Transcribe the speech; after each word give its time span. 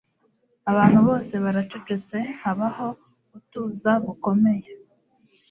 Abantu 0.71 0.99
bose 1.07 1.33
baracecetse 1.43 2.17
haba 2.41 2.67
ho 2.75 2.87
utuza 3.37 3.91
gukomeye 4.05 4.69